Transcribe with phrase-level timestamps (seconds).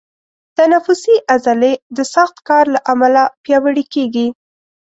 [0.57, 4.27] تنفسي عضلې د سخت کار له امله پیاوړي کېږي.